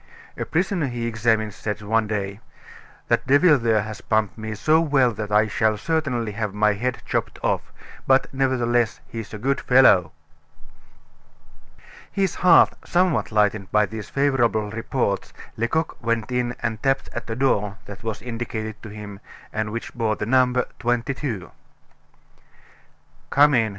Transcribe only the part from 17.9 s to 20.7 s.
was indicated to him, and which bore the number